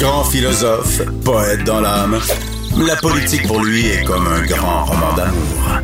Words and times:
Grand 0.00 0.24
philosophe, 0.24 1.02
poète 1.26 1.62
dans 1.64 1.82
l'âme, 1.82 2.18
la 2.86 2.96
politique 2.96 3.46
pour 3.46 3.62
lui 3.62 3.86
est 3.86 4.02
comme 4.02 4.26
un 4.26 4.46
grand 4.46 4.86
roman 4.86 5.14
d'amour. 5.14 5.82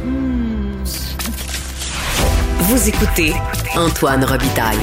Vous 2.61 2.89
écoutez 2.89 3.35
Antoine 3.77 4.25
Robitaille, 4.25 4.79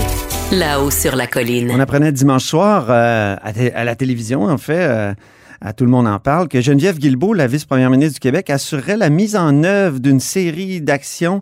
là-haut 0.52 0.92
sur 0.92 1.16
la 1.16 1.26
colline. 1.26 1.72
On 1.72 1.80
apprenait 1.80 2.12
dimanche 2.12 2.44
soir 2.44 2.86
euh, 2.90 3.36
à, 3.42 3.84
la 3.84 3.96
télévision, 3.96 4.44
en 4.44 4.60
fait, 4.60 4.88
euh, 4.88 5.14
à 5.62 5.74
Tout 5.74 5.86
le 5.86 5.90
monde 5.92 6.06
en 6.06 6.20
parle, 6.20 6.48
que 6.48 6.62
Geneviève 6.62 7.00
Guilbeault, 7.00 7.34
la 7.34 7.48
vice-première 7.48 7.90
ministre 7.90 8.14
du 8.14 8.20
Québec, 8.20 8.52
assurerait 8.52 8.98
la 8.98 9.10
mise 9.10 9.36
en 9.36 9.64
œuvre 9.64 10.00
d'une 10.00 10.20
série 10.20 10.80
d'actions 10.80 11.42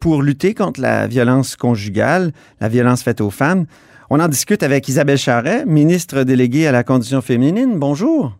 pour 0.00 0.22
lutter 0.22 0.54
contre 0.54 0.80
la 0.80 1.06
violence 1.06 1.54
conjugale, 1.54 2.32
la 2.62 2.70
violence 2.70 3.02
faite 3.02 3.20
aux 3.20 3.30
femmes. 3.30 3.66
On 4.08 4.20
en 4.20 4.28
discute 4.28 4.62
avec 4.62 4.86
Isabelle 4.88 5.18
Charret, 5.18 5.64
ministre 5.66 6.22
déléguée 6.22 6.68
à 6.68 6.72
la 6.72 6.84
condition 6.84 7.20
féminine. 7.20 7.78
Bonjour. 7.78 8.36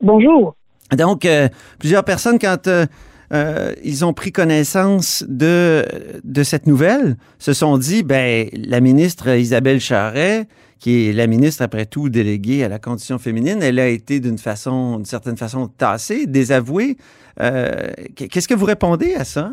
Bonjour. 0.00 0.56
Donc, 0.96 1.26
euh, 1.26 1.48
plusieurs 1.78 2.04
personnes, 2.04 2.38
quand 2.38 2.66
euh, 2.68 2.86
euh, 3.34 3.74
ils 3.84 4.02
ont 4.04 4.14
pris 4.14 4.32
connaissance 4.32 5.24
de, 5.28 5.84
de 6.24 6.42
cette 6.42 6.66
nouvelle, 6.66 7.16
se 7.38 7.52
sont 7.52 7.76
dit, 7.76 8.02
ben, 8.02 8.48
la 8.54 8.80
ministre 8.80 9.28
Isabelle 9.28 9.78
Charret, 9.78 10.48
qui 10.78 11.08
est 11.08 11.12
la 11.12 11.26
ministre, 11.26 11.62
après 11.62 11.84
tout, 11.84 12.08
déléguée 12.08 12.64
à 12.64 12.68
la 12.68 12.78
condition 12.78 13.18
féminine, 13.18 13.62
elle 13.62 13.78
a 13.78 13.88
été 13.88 14.20
d'une 14.20 14.38
façon, 14.38 14.96
d'une 14.96 15.04
certaine 15.04 15.36
façon, 15.36 15.68
tassée, 15.68 16.26
désavouée. 16.26 16.96
Qu'est-ce 17.36 18.48
que 18.48 18.54
vous 18.54 18.66
répondez 18.66 19.14
à 19.14 19.24
ça? 19.24 19.52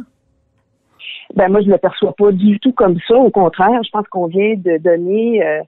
Ben 1.36 1.50
moi, 1.50 1.62
je 1.62 1.68
ne 1.68 1.74
le 1.74 1.78
perçois 1.78 2.14
pas 2.18 2.32
du 2.32 2.60
tout 2.60 2.74
comme 2.74 2.98
ça. 3.08 3.16
Au 3.16 3.30
contraire, 3.30 3.82
je 3.84 3.90
pense 3.92 4.08
qu'on 4.08 4.28
vient 4.28 4.56
de 4.56 4.78
donner 4.78 5.46
euh, 5.46 5.62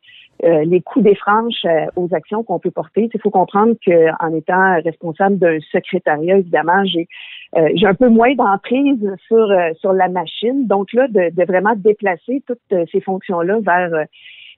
euh, 0.43 0.63
les 0.65 0.81
coups 0.81 1.05
des 1.05 1.15
franches 1.15 1.65
euh, 1.65 1.85
aux 1.95 2.09
actions 2.13 2.43
qu'on 2.43 2.57
peut 2.57 2.71
porter. 2.71 3.09
Il 3.13 3.21
faut 3.21 3.29
comprendre 3.29 3.75
qu'en 3.85 4.33
étant 4.33 4.81
responsable 4.83 5.37
d'un 5.37 5.59
secrétariat, 5.71 6.37
évidemment, 6.37 6.83
j'ai 6.85 7.07
euh, 7.57 7.69
j'ai 7.75 7.85
un 7.85 7.93
peu 7.93 8.09
moins 8.09 8.33
d'emprise 8.33 9.07
sur 9.27 9.51
euh, 9.51 9.71
sur 9.79 9.93
la 9.93 10.07
machine. 10.07 10.65
Donc 10.65 10.93
là, 10.93 11.07
de, 11.07 11.29
de 11.35 11.45
vraiment 11.45 11.75
déplacer 11.75 12.41
toutes 12.47 12.87
ces 12.91 13.01
fonctions-là 13.01 13.59
vers 13.61 14.05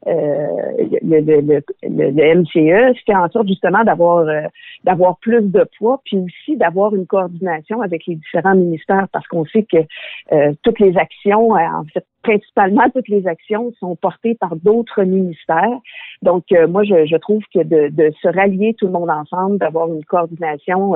euh, 0.08 0.88
le, 1.02 1.22
le, 1.22 1.42
le, 1.42 1.64
le, 1.84 2.36
MCE, 2.36 2.98
c'était 2.98 3.16
en 3.16 3.30
sorte 3.30 3.48
justement 3.48 3.84
d'avoir 3.84 4.28
euh, 4.28 4.42
d'avoir 4.84 5.18
plus 5.20 5.42
de 5.42 5.66
poids, 5.78 6.02
puis 6.04 6.18
aussi 6.18 6.58
d'avoir 6.58 6.94
une 6.94 7.06
coordination 7.06 7.82
avec 7.82 8.06
les 8.08 8.16
différents 8.16 8.56
ministères, 8.56 9.08
parce 9.12 9.28
qu'on 9.28 9.46
sait 9.46 9.64
que 9.64 9.78
euh, 10.34 10.54
toutes 10.64 10.80
les 10.80 10.98
actions, 10.98 11.52
en 11.52 11.84
fait, 11.94 12.06
principalement 12.22 12.90
toutes 12.94 13.08
les 13.08 13.28
actions 13.28 13.72
sont 13.80 13.96
portées 13.96 14.36
par 14.36 14.56
d'autres 14.56 15.04
ministères. 15.04 15.80
Donc, 16.22 16.46
moi, 16.70 16.84
je, 16.84 17.06
je 17.06 17.18
trouve 17.18 17.44
que 17.54 17.60
de, 17.60 17.90
de 17.90 18.12
se 18.22 18.28
rallier 18.30 18.76
tout 18.76 18.86
le 18.86 18.94
monde 18.94 19.10
ensemble, 19.10 19.58
d'avoir 19.58 19.88
une 19.90 20.06
coordination 20.06 20.96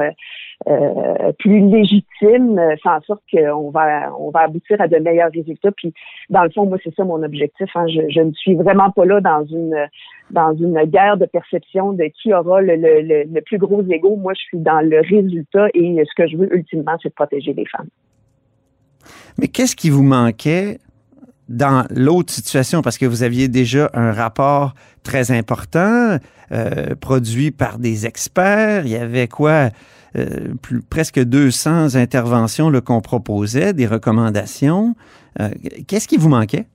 euh, 0.66 0.72
euh, 0.72 1.32
plus 1.38 1.60
légitime, 1.70 2.58
euh, 2.58 2.76
fait 2.82 2.90
en 2.90 3.02
sorte 3.02 3.22
qu'on 3.32 3.70
va 3.70 4.12
on 4.20 4.32
va 4.32 4.42
aboutir 4.42 4.82
à 4.82 4.88
de 4.88 4.98
meilleurs 4.98 5.30
résultats. 5.32 5.72
Puis, 5.72 5.94
dans 6.30 6.44
le 6.44 6.50
fond, 6.50 6.66
moi, 6.66 6.78
c'est 6.84 6.94
ça 6.96 7.04
mon 7.04 7.22
objectif. 7.22 7.70
Hein. 7.76 7.86
Je, 7.88 8.22
ne 8.22 8.32
suis 8.32 8.56
vraiment 8.56 8.90
pas 8.90 9.06
là 9.06 9.22
dans 9.22 9.46
une 9.46 9.76
dans 10.32 10.56
une 10.56 10.84
guerre 10.86 11.18
de 11.18 11.26
perception 11.26 11.94
de 11.94 12.06
qui 12.06 12.34
aura 12.34 12.62
le, 12.62 12.76
le 12.76 13.42
plus 13.42 13.60
gros 13.60 13.84
ego. 13.84 14.16
Moi, 14.16 14.34
je 14.34 14.42
suis 14.42 14.58
dans 14.58 14.82
le 14.82 15.00
résultat 15.00 15.68
et 15.74 16.04
ce 16.04 16.22
que 16.22 16.28
je 16.28 16.38
veux 16.38 16.54
ultimement, 16.54 16.98
c'est 17.04 17.10
de 17.10 17.14
protéger 17.14 17.54
les 17.54 17.66
femmes. 17.66 17.90
Mais 19.38 19.48
qu'est-ce 19.48 19.76
qui 19.76 19.90
vous 19.90 20.04
manquait 20.04 20.80
dans 21.50 21.86
l'autre 21.90 22.34
situation, 22.34 22.82
parce 22.82 22.98
que 22.98 23.06
vous 23.06 23.24
aviez 23.24 23.48
déjà 23.48 23.90
un 23.94 24.12
rapport 24.12 24.74
très 25.04 25.32
important, 25.32 26.18
euh, 26.52 26.96
produit 27.00 27.52
par 27.52 27.80
des 27.80 28.06
experts, 28.06 28.86
il 28.86 28.92
y 28.92 28.98
avait 28.98 29.28
quoi, 29.28 29.70
euh, 30.18 30.54
presque 30.90 31.24
200 31.24 31.96
interventions 31.96 32.72
qu'on 32.82 33.02
proposait, 33.02 33.74
des 33.74 33.88
recommandations. 33.88 34.96
Euh, 35.40 35.50
Qu'est-ce 35.88 36.08
qui 36.08 36.18
vous 36.18 36.30
manquait? 36.30 36.66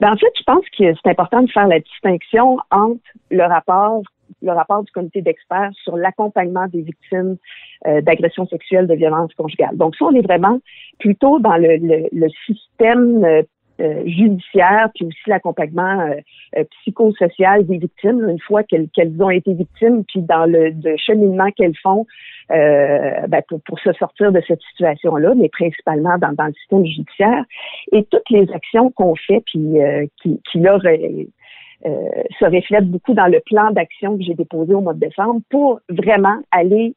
Ben, 0.00 0.12
en 0.12 0.16
fait, 0.16 0.32
je 0.38 0.42
pense 0.44 0.64
que 0.78 0.84
c'est 1.02 1.10
important 1.10 1.42
de 1.42 1.50
faire 1.50 1.66
la 1.66 1.80
distinction 1.80 2.58
entre 2.70 3.00
le 3.30 3.42
rapport 3.44 4.02
le 4.42 4.52
rapport 4.52 4.82
du 4.82 4.92
comité 4.92 5.22
d'experts 5.22 5.70
sur 5.82 5.96
l'accompagnement 5.96 6.66
des 6.66 6.82
victimes 6.82 7.36
euh, 7.86 8.00
d'agressions 8.00 8.46
sexuelles, 8.46 8.86
de 8.86 8.94
violences 8.94 9.32
conjugales. 9.34 9.76
Donc, 9.76 9.96
ça, 9.96 10.04
on 10.04 10.14
est 10.14 10.26
vraiment 10.26 10.60
plutôt 10.98 11.38
dans 11.38 11.56
le, 11.56 12.28
système 12.44 13.24
euh, 13.80 14.02
judiciaire, 14.06 14.88
puis 14.94 15.06
aussi 15.06 15.18
l'accompagnement 15.26 16.00
euh, 16.00 16.14
euh, 16.56 16.64
psychosocial 16.80 17.66
des 17.66 17.78
victimes, 17.78 18.28
une 18.28 18.40
fois 18.40 18.62
qu'elles 18.62 18.88
qu'elles 18.88 19.22
ont 19.22 19.30
été 19.30 19.52
victimes, 19.54 20.04
puis 20.04 20.22
dans 20.22 20.46
le, 20.46 20.72
cheminement 20.96 21.50
qu'elles 21.50 21.76
font 21.82 22.06
euh, 22.50 23.26
ben, 23.28 23.42
pour, 23.48 23.60
pour 23.62 23.78
se 23.80 23.92
sortir 23.94 24.32
de 24.32 24.40
cette 24.46 24.62
situation-là, 24.70 25.34
mais 25.34 25.48
principalement 25.48 26.16
dans, 26.18 26.32
dans 26.32 26.46
le 26.46 26.54
système 26.54 26.86
judiciaire. 26.86 27.44
Et 27.92 28.04
toutes 28.04 28.30
les 28.30 28.50
actions 28.52 28.90
qu'on 28.90 29.14
fait, 29.14 29.42
puis 29.46 29.80
euh, 29.80 30.06
qui, 30.22 30.40
qui 30.50 30.60
là, 30.60 30.78
euh, 31.84 31.90
se 32.38 32.44
reflète 32.44 32.88
beaucoup 32.88 33.14
dans 33.14 33.26
le 33.26 33.40
plan 33.44 33.70
d'action 33.70 34.16
que 34.16 34.24
j'ai 34.24 34.34
déposé 34.34 34.74
au 34.74 34.80
mois 34.80 34.94
de 34.94 35.00
décembre 35.00 35.40
pour 35.50 35.80
vraiment 35.90 36.38
aller 36.50 36.94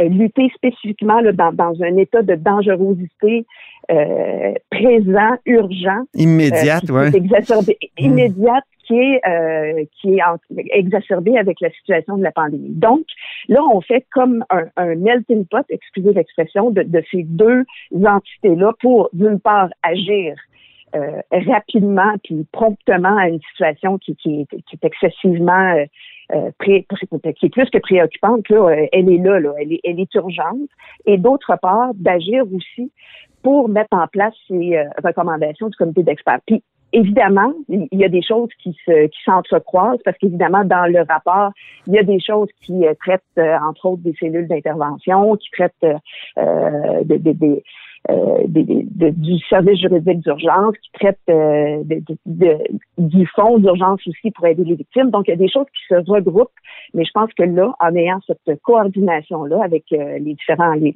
lutter 0.00 0.50
spécifiquement 0.54 1.20
là, 1.20 1.32
dans, 1.32 1.52
dans, 1.52 1.82
un 1.82 1.96
état 1.96 2.22
de 2.22 2.34
dangerosité 2.34 3.46
euh, 3.90 4.54
présent, 4.70 5.36
urgent. 5.46 6.02
Immédiate, 6.14 6.90
euh, 6.90 7.10
oui. 7.10 7.16
Exacerbé, 7.16 7.78
mmh. 8.00 8.04
Immédiate 8.04 8.64
qui 8.86 8.94
est, 8.94 9.20
euh, 9.28 9.84
qui 10.00 10.14
est 10.14 10.22
en, 10.22 10.36
exacerbée 10.72 11.36
avec 11.38 11.60
la 11.60 11.70
situation 11.70 12.16
de 12.16 12.22
la 12.22 12.32
pandémie. 12.32 12.74
Donc, 12.74 13.04
là, 13.48 13.60
on 13.72 13.80
fait 13.80 14.04
comme 14.12 14.44
un, 14.50 14.66
un 14.76 14.94
melting 14.94 15.44
pot, 15.46 15.64
excusez 15.68 16.12
l'expression, 16.12 16.70
de, 16.70 16.82
de 16.82 17.02
ces 17.10 17.24
deux 17.24 17.64
entités-là 17.92 18.72
pour, 18.80 19.08
d'une 19.12 19.40
part, 19.40 19.68
agir 19.82 20.34
euh, 20.94 21.20
rapidement 21.30 22.14
puis 22.22 22.46
promptement 22.52 23.16
à 23.16 23.28
une 23.28 23.40
situation 23.50 23.98
qui, 23.98 24.14
qui, 24.16 24.46
qui 24.46 24.76
est 24.76 24.84
excessivement 24.84 25.74
euh, 26.32 26.36
euh, 26.36 26.50
pré, 26.58 26.86
qui 27.38 27.46
est 27.46 27.50
plus 27.50 27.70
que 27.70 27.78
préoccupante. 27.78 28.48
Là, 28.48 28.70
elle 28.92 29.10
est 29.10 29.18
là, 29.18 29.40
là 29.40 29.52
elle, 29.60 29.72
est, 29.72 29.80
elle 29.84 30.00
est 30.00 30.14
urgente. 30.14 30.68
Et 31.06 31.18
d'autre 31.18 31.56
part, 31.60 31.92
d'agir 31.94 32.44
aussi 32.52 32.90
pour 33.42 33.68
mettre 33.68 33.96
en 33.96 34.06
place 34.08 34.34
ces 34.48 34.76
euh, 34.76 34.84
recommandations 35.04 35.68
du 35.68 35.76
comité 35.76 36.02
d'experts. 36.02 36.40
Puis 36.46 36.62
évidemment, 36.92 37.52
il 37.68 37.88
y 37.92 38.04
a 38.04 38.08
des 38.08 38.22
choses 38.22 38.48
qui 38.62 38.76
se 38.84 39.06
qui 39.06 39.18
s'entrecroisent 39.24 40.00
parce 40.04 40.16
qu'évidemment, 40.18 40.64
dans 40.64 40.90
le 40.90 41.04
rapport, 41.08 41.52
il 41.86 41.94
y 41.94 41.98
a 41.98 42.02
des 42.02 42.20
choses 42.20 42.48
qui 42.62 42.86
euh, 42.86 42.94
traitent, 43.00 43.22
euh, 43.38 43.56
entre 43.68 43.86
autres, 43.86 44.02
des 44.02 44.14
cellules 44.18 44.48
d'intervention, 44.48 45.36
qui 45.36 45.50
traitent 45.50 46.00
euh, 46.38 47.04
des, 47.04 47.18
des, 47.18 47.34
euh, 47.34 47.60
des, 48.46 48.64
de, 48.64 49.10
du 49.10 49.38
service 49.48 49.80
juridique 49.80 50.20
d'urgence 50.20 50.74
qui 50.82 50.90
traite 50.92 51.18
euh, 51.28 51.82
de, 51.84 52.58
du 52.98 53.26
fonds 53.34 53.58
d'urgence 53.58 54.00
aussi 54.06 54.30
pour 54.30 54.46
aider 54.46 54.64
les 54.64 54.74
victimes. 54.74 55.10
Donc, 55.10 55.28
il 55.28 55.32
y 55.32 55.34
a 55.34 55.36
des 55.36 55.48
choses 55.48 55.66
qui 55.66 55.94
se 55.94 56.10
regroupent, 56.10 56.50
mais 56.94 57.04
je 57.04 57.10
pense 57.12 57.30
que 57.34 57.42
là, 57.42 57.74
en 57.80 57.94
ayant 57.94 58.20
cette 58.26 58.60
coordination-là 58.62 59.62
avec 59.62 59.84
euh, 59.92 60.18
les 60.18 60.34
différents, 60.34 60.72
les, 60.74 60.94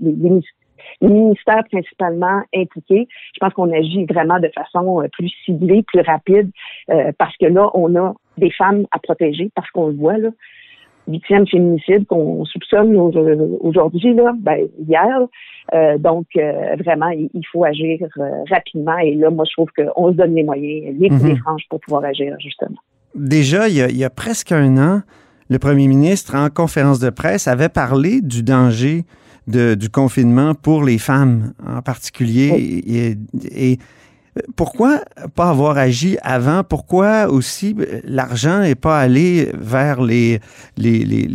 ministères 1.02 1.64
principalement 1.70 2.42
impliqués, 2.54 3.06
je 3.34 3.38
pense 3.38 3.52
qu'on 3.52 3.70
agit 3.70 4.06
vraiment 4.06 4.40
de 4.40 4.50
façon 4.54 5.02
plus 5.12 5.30
ciblée, 5.44 5.82
plus 5.82 6.00
rapide, 6.00 6.50
euh, 6.90 7.12
parce 7.18 7.36
que 7.36 7.46
là, 7.46 7.70
on 7.74 7.94
a 7.96 8.14
des 8.38 8.50
femmes 8.50 8.86
à 8.90 8.98
protéger, 8.98 9.50
parce 9.54 9.70
qu'on 9.70 9.88
le 9.88 9.94
voit, 9.94 10.16
là, 10.16 10.30
huitième 11.10 11.46
féminicide 11.46 12.06
qu'on 12.06 12.44
soupçonne 12.44 12.96
aujourd'hui, 12.96 14.14
là, 14.14 14.32
ben, 14.38 14.66
hier. 14.88 15.20
Euh, 15.72 15.98
donc, 15.98 16.26
euh, 16.36 16.76
vraiment, 16.84 17.10
il, 17.10 17.46
faut 17.52 17.64
agir 17.64 17.98
euh, 18.18 18.22
rapidement. 18.50 18.98
Et 18.98 19.14
là, 19.14 19.30
moi, 19.30 19.44
je 19.46 19.52
trouve 19.52 19.68
qu'on 19.76 20.10
se 20.10 20.16
donne 20.16 20.34
les 20.34 20.42
moyens, 20.42 20.96
les 20.98 21.08
coups 21.08 21.22
mm 21.22 21.28
-hmm. 21.28 21.38
franches 21.38 21.66
pour 21.68 21.80
pouvoir 21.80 22.04
agir, 22.04 22.34
justement. 22.40 22.78
Déjà, 23.14 23.68
il 23.68 23.76
y, 23.76 23.82
a, 23.82 23.88
il 23.88 23.96
y, 23.96 24.04
a, 24.04 24.10
presque 24.10 24.52
un 24.52 24.76
an, 24.78 25.02
le 25.48 25.58
premier 25.58 25.88
ministre, 25.88 26.34
en 26.36 26.48
conférence 26.48 27.00
de 27.00 27.10
presse, 27.10 27.46
avait 27.48 27.68
parlé 27.68 28.20
du 28.20 28.42
danger 28.42 29.04
de, 29.46 29.74
du 29.74 29.88
confinement 29.90 30.54
pour 30.54 30.84
les 30.84 30.98
femmes 30.98 31.52
en 31.76 31.82
particulier. 31.82 32.50
Oui. 32.52 32.82
Et, 32.86 33.72
et 33.72 33.78
Pourquoi 34.56 35.00
pas 35.34 35.50
avoir 35.50 35.78
agi 35.78 36.16
avant? 36.22 36.64
Pourquoi 36.64 37.28
aussi 37.28 37.74
euh, 37.78 38.00
l'argent 38.04 38.60
n'est 38.60 38.74
pas 38.74 39.00
allé 39.00 39.50
vers 39.54 40.02
les, 40.02 40.40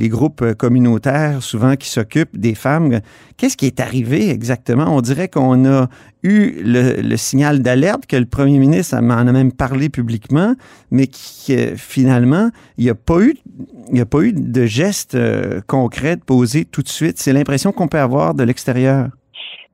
groupes 0.10 0.54
communautaires, 0.54 1.42
souvent 1.42 1.76
qui 1.76 1.90
s'occupent 1.90 2.38
des 2.38 2.56
femmes? 2.56 3.00
Qu'est-ce 3.38 3.58
qui 3.58 3.66
est 3.66 3.80
arrivé 3.80 4.30
exactement? 4.30 4.96
On 4.96 5.02
dirait 5.02 5.28
qu'on 5.28 5.66
a 5.66 5.90
eu 6.24 6.62
le, 6.64 7.18
signal 7.18 7.62
d'alerte, 7.62 8.06
que 8.08 8.16
le 8.16 8.26
premier 8.26 8.60
ministre 8.60 8.96
en 8.96 9.10
a 9.10 9.32
même 9.32 9.52
parlé 9.52 9.90
publiquement, 9.90 10.56
mais 10.92 11.08
qui 11.08 11.56
finalement, 11.76 12.50
il 12.78 12.86
n'y 12.86 12.90
a 12.90 12.94
a 12.94 14.06
pas 14.06 14.22
eu 14.22 14.34
de 14.34 14.66
geste 14.66 15.16
euh, 15.16 15.62
concret 15.68 16.18
posé 16.18 16.66
tout 16.66 16.82
de 16.82 16.90
suite. 16.90 17.20
C'est 17.20 17.34
l'impression 17.34 17.72
qu'on 17.72 17.88
peut 17.88 18.00
avoir 18.00 18.34
de 18.34 18.44
l'extérieur. 18.44 19.10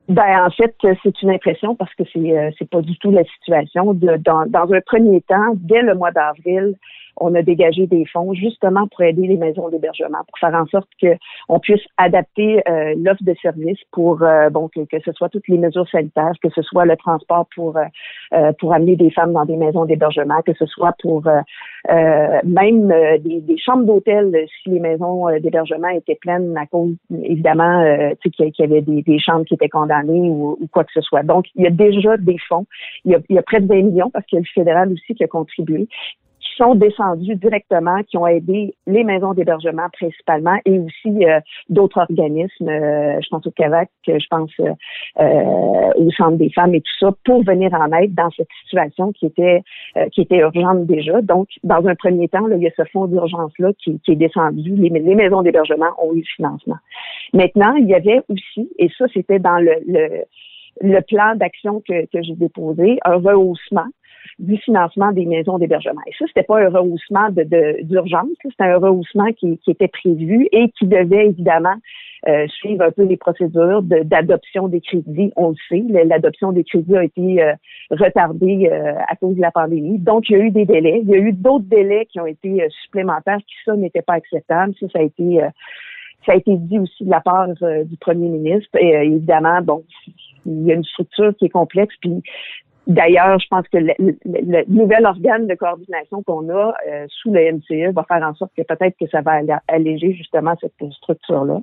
Ben, 0.08 0.44
en 0.46 0.50
fait, 0.50 0.74
c'est 1.02 1.22
une 1.22 1.30
impression 1.30 1.76
parce 1.76 1.94
que 1.94 2.02
c'est 2.12 2.36
euh, 2.36 2.50
c'est 2.58 2.68
pas 2.68 2.82
du 2.82 2.98
tout 2.98 3.10
la 3.10 3.24
situation. 3.24 3.94
De, 3.94 4.16
dans, 4.16 4.46
dans 4.46 4.72
un 4.72 4.80
premier 4.80 5.20
temps, 5.22 5.54
dès 5.54 5.82
le 5.82 5.94
mois 5.94 6.10
d'avril, 6.10 6.74
on 7.16 7.34
a 7.34 7.42
dégagé 7.42 7.86
des 7.86 8.04
fonds 8.06 8.34
justement 8.34 8.86
pour 8.88 9.02
aider 9.02 9.26
les 9.26 9.36
maisons 9.36 9.68
d'hébergement, 9.68 10.18
pour 10.28 10.38
faire 10.38 10.54
en 10.54 10.66
sorte 10.66 10.88
qu'on 11.00 11.58
puisse 11.58 11.82
adapter 11.96 12.62
euh, 12.68 12.94
l'offre 12.98 13.22
de 13.22 13.34
services 13.40 13.80
pour 13.92 14.22
euh, 14.22 14.50
bon 14.50 14.68
que, 14.68 14.80
ce 15.04 15.12
soit 15.12 15.28
toutes 15.28 15.48
les 15.48 15.58
mesures 15.58 15.88
sanitaires, 15.88 16.32
que 16.42 16.48
ce 16.50 16.62
soit 16.62 16.84
le 16.84 16.96
transport 16.96 17.46
pour 17.54 17.76
euh, 17.76 18.52
pour 18.58 18.72
amener 18.72 18.96
des 18.96 19.10
femmes 19.10 19.32
dans 19.32 19.44
des 19.44 19.56
maisons 19.56 19.84
d'hébergement, 19.84 20.40
que 20.42 20.52
ce 20.54 20.66
soit 20.66 20.94
pour 21.00 21.22
même 22.44 22.94
des, 23.20 23.58
chambres 23.58 23.84
d'hôtel 23.84 24.46
si 24.62 24.70
les 24.70 24.80
maisons 24.80 25.26
d'hébergement 25.40 25.88
étaient 25.88 26.18
pleines 26.20 26.56
à 26.56 26.66
cause 26.66 26.94
évidemment 27.24 27.84
qu'il 28.22 28.52
y 28.58 28.62
avait 28.62 28.80
des, 28.80 29.02
des, 29.02 29.18
chambres 29.18 29.44
qui 29.44 29.54
étaient 29.54 29.68
condamnées 29.68 30.28
ou, 30.28 30.56
ou, 30.60 30.66
quoi 30.68 30.84
que 30.84 30.92
ce 30.92 31.00
soit. 31.00 31.22
Donc 31.22 31.46
il 31.56 31.64
y 31.64 31.66
a 31.66 31.70
déjà 31.70 32.16
des 32.16 32.38
fonds, 32.48 32.66
il 33.04 33.12
y 33.12 33.14
a, 33.14 33.18
il 33.28 33.36
y 33.36 33.38
a 33.38 33.42
près 33.42 33.60
de 33.60 33.66
20 33.66 33.74
millions 33.82 34.10
parce 34.10 34.24
qu'il 34.26 34.36
y 34.36 34.40
a 34.40 34.42
le 34.42 34.46
fédéral 34.54 34.92
aussi 34.92 35.14
qui 35.14 35.24
a 35.24 35.28
contribué 35.28 35.88
sont 36.62 36.74
descendus 36.74 37.34
directement, 37.36 38.02
qui 38.04 38.16
ont 38.16 38.26
aidé 38.26 38.74
les 38.86 39.04
maisons 39.04 39.34
d'hébergement 39.34 39.88
principalement 39.92 40.56
et 40.64 40.78
aussi 40.78 41.24
euh, 41.24 41.40
d'autres 41.68 41.98
organismes, 41.98 42.68
euh, 42.68 43.20
je 43.20 43.28
pense 43.30 43.46
au 43.46 43.50
CAVAC, 43.50 43.90
je 44.06 44.26
pense 44.30 44.50
euh, 44.60 45.92
au 45.96 46.10
Centre 46.12 46.36
des 46.36 46.50
femmes 46.50 46.74
et 46.74 46.80
tout 46.80 46.96
ça, 47.00 47.10
pour 47.24 47.42
venir 47.44 47.72
en 47.74 47.90
aide 47.92 48.14
dans 48.14 48.30
cette 48.30 48.48
situation 48.62 49.12
qui 49.12 49.26
était 49.26 49.62
qui 50.12 50.22
était 50.22 50.38
urgente 50.38 50.86
déjà. 50.86 51.20
Donc, 51.22 51.48
dans 51.62 51.86
un 51.86 51.94
premier 51.94 52.28
temps, 52.28 52.46
là, 52.46 52.56
il 52.56 52.62
y 52.62 52.66
a 52.66 52.70
ce 52.76 52.84
fonds 52.92 53.06
d'urgence-là 53.06 53.72
qui, 53.78 54.00
qui, 54.00 54.12
est 54.12 54.16
descendu. 54.16 54.74
Les, 54.74 54.88
les 54.88 55.14
maisons 55.14 55.42
d'hébergement 55.42 55.90
ont 56.02 56.12
eu 56.14 56.18
le 56.18 56.34
financement. 56.36 56.76
Maintenant, 57.32 57.74
il 57.74 57.88
y 57.88 57.94
avait 57.94 58.20
aussi, 58.28 58.70
et 58.78 58.88
ça, 58.96 59.06
c'était 59.12 59.38
dans 59.38 59.58
le, 59.58 59.74
le 59.86 60.24
le 60.80 61.00
plan 61.02 61.36
d'action 61.36 61.82
que, 61.86 62.06
que 62.06 62.22
j'ai 62.22 62.34
déposé, 62.34 62.98
un 63.04 63.16
rehaussement 63.16 63.86
du 64.38 64.56
financement 64.58 65.12
des 65.12 65.26
maisons 65.26 65.58
d'hébergement. 65.58 66.00
Et 66.06 66.12
ça, 66.18 66.24
c'était 66.26 66.42
pas 66.42 66.60
un 66.60 66.68
rehaussement 66.68 67.28
d'urgence, 67.30 68.28
c'était 68.42 68.64
un 68.64 68.78
rehaussement 68.78 69.32
qui, 69.32 69.58
était 69.66 69.88
prévu 69.88 70.48
et 70.52 70.70
qui 70.78 70.86
devait 70.86 71.26
évidemment 71.26 71.74
euh, 72.28 72.46
suivre 72.48 72.84
un 72.84 72.90
peu 72.90 73.04
les 73.04 73.16
procédures 73.16 73.82
d'adoption 73.82 74.68
des 74.68 74.80
crédits. 74.80 75.32
On 75.36 75.50
le 75.50 75.56
sait, 75.68 75.82
l'adoption 76.04 76.52
des 76.52 76.64
crédits 76.64 76.96
a 76.96 77.04
été 77.04 77.42
euh, 77.42 77.54
retardée 77.90 78.68
euh, 78.70 78.94
à 79.08 79.16
cause 79.16 79.36
de 79.36 79.40
la 79.40 79.50
pandémie. 79.50 79.98
Donc, 79.98 80.28
il 80.28 80.36
y 80.36 80.40
a 80.40 80.44
eu 80.44 80.50
des 80.50 80.64
délais. 80.64 81.00
Il 81.02 81.10
y 81.10 81.14
a 81.14 81.18
eu 81.18 81.32
d'autres 81.32 81.64
délais 81.64 82.06
qui 82.06 82.20
ont 82.20 82.26
été 82.26 82.66
supplémentaires 82.84 83.38
qui, 83.38 83.54
ça, 83.64 83.74
n'était 83.74 84.02
pas 84.02 84.14
acceptable. 84.14 84.74
Ça, 84.80 84.86
ça 84.92 84.98
a 84.98 85.02
été 85.02 85.40
ça 86.24 86.32
a 86.32 86.36
été 86.36 86.56
dit 86.56 86.78
aussi 86.78 87.04
de 87.04 87.10
la 87.10 87.20
part 87.20 87.48
du 87.48 87.96
premier 87.96 88.28
ministre. 88.28 88.70
Et 88.78 88.90
évidemment, 88.90 89.60
bon, 89.60 89.82
il 90.46 90.64
y 90.64 90.70
a 90.70 90.76
une 90.76 90.84
structure 90.84 91.34
qui 91.36 91.46
est 91.46 91.50
complexe, 91.50 91.94
puis 92.00 92.22
D'ailleurs, 92.88 93.38
je 93.38 93.46
pense 93.48 93.66
que 93.68 93.78
le, 93.78 94.64
nouvel 94.68 95.06
organe 95.06 95.46
de 95.46 95.54
coordination 95.54 96.22
qu'on 96.24 96.48
a 96.48 96.74
euh, 96.88 97.06
sous 97.08 97.32
le 97.32 97.52
MCE 97.52 97.94
va 97.94 98.04
faire 98.04 98.26
en 98.26 98.34
sorte 98.34 98.50
que 98.56 98.62
peut-être 98.62 98.96
que 98.98 99.06
ça 99.08 99.20
va 99.20 99.40
alléger 99.68 100.14
justement 100.14 100.54
cette 100.60 100.72
structure-là. 100.94 101.60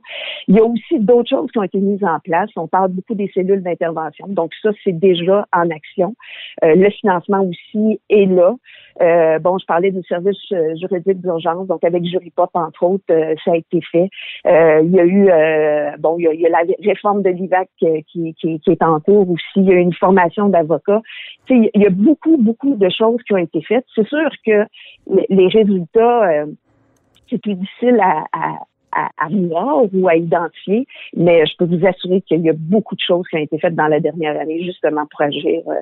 Il 0.48 0.56
y 0.56 0.60
a 0.60 0.63
aussi 0.63 1.00
d'autres 1.00 1.30
choses 1.30 1.51
qui 1.51 1.57
ont 1.57 1.63
été 1.63 1.80
mises 1.80 2.04
en 2.04 2.19
place. 2.19 2.50
On 2.56 2.68
parle 2.68 2.92
beaucoup 2.92 3.16
des 3.16 3.30
cellules 3.33 3.62
d'intervention. 3.62 4.27
Donc 4.30 4.54
ça, 4.62 4.69
c'est 4.83 4.98
déjà 4.98 5.45
en 5.54 5.69
action. 5.69 6.16
Euh, 6.63 6.75
le 6.75 6.89
financement 6.89 7.44
aussi 7.44 8.00
est 8.10 8.25
là. 8.25 8.56
Euh, 9.01 9.39
bon, 9.39 9.57
je 9.57 9.65
parlais 9.65 9.92
du 9.92 10.04
service 10.04 10.38
juridique 10.80 11.22
d'urgence. 11.22 11.68
Donc 11.68 11.83
avec 11.83 12.06
Juripop, 12.06 12.50
entre 12.54 12.83
autres, 12.83 13.04
ça 13.44 13.51
a 13.51 13.56
été 13.57 13.81
fait. 13.92 14.10
il 14.45 14.92
y 14.92 15.00
a 15.00 15.06
eu, 15.06 15.30
bon, 16.00 16.18
il 16.18 16.39
y 16.39 16.45
a, 16.45 16.50
la 16.50 16.63
réforme 16.83 17.24
de 17.24 17.30
l'IVAC 17.30 17.69
qui, 17.77 18.33
qui, 18.36 18.60
qui 18.60 18.72
est 18.72 18.83
en 18.83 19.00
cours 19.01 19.30
aussi. 19.30 19.44
Il 19.57 19.65
y 19.65 19.74
a 19.74 19.75
une 19.75 19.94
formation 19.94 20.48
d'avocats 20.48 21.01
il 21.50 21.81
y 21.81 21.85
a 21.85 21.89
beaucoup, 21.89 22.38
beaucoup 22.38 22.75
de 22.75 22.89
choses 22.89 23.21
qui 23.23 23.33
ont 23.33 23.38
été 23.38 23.61
faites. 23.61 23.85
C'est 23.95 24.07
sûr 24.07 24.29
que 24.45 24.65
les 25.29 25.47
résultats, 25.47 26.29
euh, 26.29 26.45
c'est 27.29 27.41
plus 27.41 27.56
difficile 27.56 28.00
à, 28.01 28.57
voir 29.29 29.83
ou 29.94 30.07
à 30.07 30.15
identifier, 30.15 30.85
mais 31.15 31.45
je 31.45 31.53
peux 31.57 31.65
vous 31.65 31.85
assurer 31.85 32.21
qu'il 32.21 32.41
y 32.41 32.50
a 32.50 32.53
beaucoup 32.56 32.95
de 32.95 33.01
choses 33.01 33.25
qui 33.29 33.38
ont 33.38 33.41
été 33.41 33.57
faites 33.59 33.75
dans 33.75 33.88
la 33.88 34.00
dernière 34.00 34.39
année 34.39 34.63
justement 34.63 35.06
pour 35.09 35.21
agir 35.21 35.61
euh, 35.67 35.73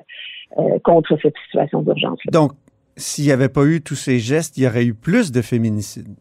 euh, 0.58 0.78
contre 0.84 1.16
cette 1.22 1.34
situation 1.46 1.82
d'urgence. 1.82 2.18
Donc, 2.30 2.52
s'il 2.96 3.24
n'y 3.24 3.32
avait 3.32 3.48
pas 3.48 3.64
eu 3.64 3.80
tous 3.80 3.94
ces 3.94 4.18
gestes, 4.18 4.58
il 4.58 4.64
y 4.64 4.66
aurait 4.66 4.84
eu 4.84 4.94
plus 4.94 5.32
de 5.32 5.40
féminicides. 5.40 6.14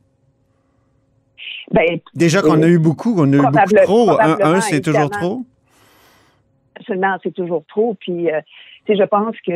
Ben, 1.72 2.00
Déjà 2.14 2.42
qu'on 2.42 2.62
a 2.64 2.68
eu 2.68 2.80
beaucoup, 2.80 3.16
on 3.18 3.32
a 3.34 3.36
eu 3.36 3.42
beaucoup 3.42 3.84
trop. 3.84 4.12
Un, 4.22 4.62
c'est 4.62 4.82
toujours 4.82 5.10
trop? 5.10 5.46
Absolument, 6.76 7.18
c'est 7.22 7.34
toujours 7.34 7.64
trop. 7.68 7.96
Puis, 8.00 8.30
je 8.96 9.04
pense 9.04 9.36
que 9.46 9.52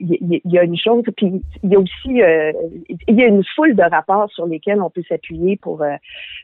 il 0.00 0.40
y, 0.44 0.58
a 0.58 0.62
une 0.62 0.76
chose, 0.76 1.02
puis 1.16 1.42
il 1.62 1.70
y 1.70 1.76
a 1.76 1.78
aussi 1.78 2.22
euh, 2.22 2.52
il 3.08 3.18
y 3.18 3.22
a 3.22 3.26
une 3.26 3.44
foule 3.54 3.74
de 3.74 3.82
rapports 3.82 4.30
sur 4.30 4.46
lesquels 4.46 4.80
on 4.80 4.90
peut 4.90 5.02
s'appuyer 5.08 5.56
pour 5.56 5.82
euh, 5.82 5.94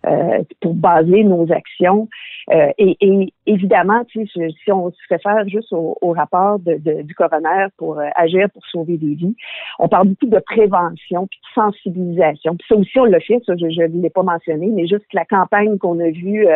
euh, 0.07 0.43
pour 0.61 0.75
baser 0.75 1.25
nos 1.25 1.51
actions. 1.53 2.09
Et, 2.79 2.97
et, 3.03 3.33
évidemment, 3.47 4.05
si 4.11 4.27
on 4.73 4.91
se 4.91 4.97
réfère 5.11 5.47
juste 5.49 5.71
au, 5.73 6.13
rapport 6.13 6.59
de, 6.59 7.03
du 7.03 7.15
coroner 7.15 7.67
pour 7.77 8.01
agir 8.15 8.49
pour 8.51 8.65
sauver 8.67 8.97
des 8.97 9.15
vies, 9.15 9.37
on 9.79 9.89
parle 9.89 10.09
beaucoup 10.09 10.27
de 10.27 10.39
prévention 10.39 11.27
puis 11.27 11.39
de 11.39 11.61
sensibilisation. 11.61 12.57
Puis 12.57 12.67
ça 12.69 12.77
aussi 12.77 12.99
on 12.99 13.05
l'a 13.05 13.21
fait, 13.21 13.43
ça 13.45 13.55
je 13.57 13.65
ne 13.65 14.03
l'ai 14.03 14.11
pas 14.11 14.23
mentionné, 14.23 14.69
mais 14.69 14.87
juste 14.87 15.05
la 15.13 15.27
campagne 15.27 15.77
qu'on 15.77 16.01
a 16.01 16.09
vue, 16.11 16.47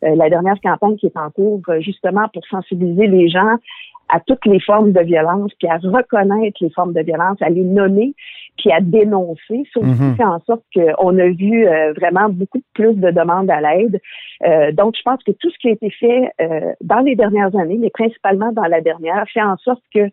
la 0.00 0.30
dernière 0.30 0.58
campagne 0.62 0.96
qui 0.96 1.06
est 1.06 1.16
en 1.16 1.30
cours, 1.30 1.60
justement 1.80 2.26
pour 2.32 2.46
sensibiliser 2.46 3.06
les 3.06 3.28
gens 3.28 3.58
à 4.08 4.20
toutes 4.20 4.44
les 4.46 4.60
formes 4.60 4.92
de 4.92 5.00
violence, 5.00 5.52
puis 5.58 5.68
à 5.68 5.76
reconnaître 5.76 6.56
les 6.60 6.70
formes 6.70 6.92
de 6.92 7.00
violence, 7.00 7.38
à 7.40 7.48
les 7.48 7.64
nommer, 7.64 8.14
puis 8.56 8.70
à 8.70 8.80
dénoncer. 8.80 9.64
Ça 9.72 9.80
aussi 9.80 10.02
mhm. 10.02 10.16
fait 10.16 10.24
en 10.24 10.40
sorte 10.40 10.62
qu'on 10.74 11.18
a 11.18 11.28
vu 11.28 11.66
euh, 11.66 11.92
vraiment 11.94 12.28
beaucoup 12.28 12.60
plus 12.74 12.94
de 12.94 13.10
demandes 13.10 13.50
à 13.50 13.60
l'aide. 13.60 14.00
Euh, 14.46 14.72
donc, 14.72 14.94
je 14.96 15.02
pense 15.02 15.22
que 15.22 15.32
tout 15.32 15.50
ce 15.50 15.58
qui 15.58 15.68
a 15.68 15.72
été 15.72 15.90
fait 15.90 16.30
euh, 16.40 16.72
dans 16.80 17.00
les 17.00 17.16
dernières 17.16 17.54
années, 17.56 17.78
mais 17.78 17.90
principalement 17.90 18.52
dans 18.52 18.64
la 18.64 18.80
dernière, 18.80 19.24
fait 19.32 19.42
en 19.42 19.56
sorte 19.58 19.82
que 19.94 20.08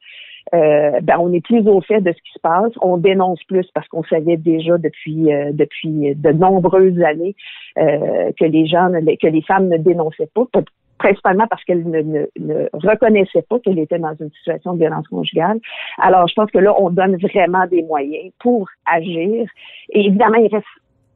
ben, 0.51 1.17
on 1.19 1.31
est 1.31 1.45
plus 1.45 1.65
au 1.67 1.81
fait 1.81 2.01
de 2.01 2.11
ce 2.11 2.17
qui 2.17 2.33
se 2.33 2.39
passe. 2.39 2.71
On 2.81 2.97
dénonce 2.97 3.41
plus 3.43 3.65
parce 3.73 3.87
qu'on 3.87 4.03
savait 4.03 4.37
déjà 4.37 4.77
depuis 4.79 5.29
depuis 5.53 6.15
de 6.15 6.31
nombreuses 6.31 6.99
années 7.03 7.35
que 7.75 8.43
les 8.43 8.65
gens, 8.65 8.89
que 8.91 9.27
les 9.27 9.41
femmes 9.43 9.69
ne 9.69 9.77
dénonçaient 9.77 10.29
pas 10.33 10.45
principalement 11.01 11.47
parce 11.47 11.63
qu'elle 11.63 11.83
ne, 11.83 12.67
reconnaissait 12.73 13.41
pas 13.41 13.59
qu'elle 13.59 13.79
était 13.79 13.99
dans 13.99 14.15
une 14.19 14.31
situation 14.31 14.73
de 14.73 14.79
violence 14.79 15.07
conjugale. 15.07 15.59
Alors, 15.97 16.27
je 16.27 16.33
pense 16.35 16.51
que 16.51 16.59
là, 16.59 16.73
on 16.77 16.89
donne 16.89 17.17
vraiment 17.17 17.65
des 17.67 17.81
moyens 17.83 18.31
pour 18.39 18.69
agir. 18.85 19.47
Et 19.89 20.05
évidemment, 20.05 20.37
il 20.37 20.53
reste 20.53 20.67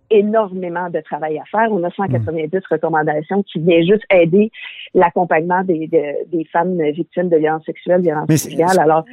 énormément 0.10 0.90
de 0.90 1.00
travail 1.02 1.40
à 1.40 1.44
faire. 1.46 1.72
On 1.72 1.84
a 1.84 1.92
190 1.92 2.56
mm. 2.56 2.60
recommandations 2.70 3.44
qui 3.44 3.60
viennent 3.60 3.86
juste 3.86 4.04
aider 4.12 4.52
l'accompagnement 4.94 5.64
des, 5.64 5.88
des, 5.88 6.46
femmes 6.52 6.82
victimes 6.92 7.30
de 7.30 7.38
violences 7.38 7.66
sexuelles, 7.66 8.02
violences 8.02 8.28
conjugales. 8.28 8.80
Alors, 8.80 9.04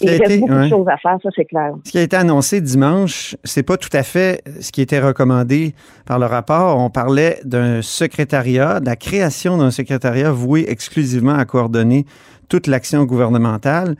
il 0.00 0.10
reste 0.10 0.40
beaucoup 0.40 0.54
de 0.54 0.68
choses 0.68 0.88
à 0.88 0.96
faire, 0.98 1.18
ça 1.22 1.28
c'est 1.34 1.44
clair. 1.44 1.74
Ce 1.84 1.92
qui 1.92 1.98
a 1.98 2.02
été 2.02 2.16
annoncé 2.16 2.60
dimanche, 2.60 3.36
c'est 3.44 3.62
pas 3.62 3.76
tout 3.76 3.90
à 3.92 4.02
fait 4.02 4.42
ce 4.60 4.70
qui 4.70 4.80
était 4.80 5.00
recommandé 5.00 5.74
par 6.06 6.18
le 6.18 6.26
rapport. 6.26 6.78
On 6.78 6.90
parlait 6.90 7.38
d'un 7.44 7.82
secrétariat, 7.82 8.80
de 8.80 8.86
la 8.86 8.96
création 8.96 9.56
d'un 9.56 9.70
secrétariat 9.70 10.30
voué 10.30 10.64
exclusivement 10.68 11.34
à 11.34 11.44
coordonner 11.44 12.04
toute 12.48 12.66
l'action 12.66 13.04
gouvernementale. 13.04 13.96